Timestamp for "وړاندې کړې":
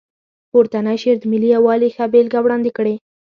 2.41-2.95